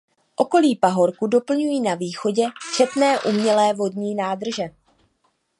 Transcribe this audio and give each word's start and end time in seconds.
Okolí 0.35 0.75
pahorku 0.75 1.27
doplňují 1.27 1.79
na 1.81 1.95
východě 1.95 2.47
četné 2.75 3.21
umělé 3.23 3.73
vodní 3.73 4.15
nádrže. 4.15 4.69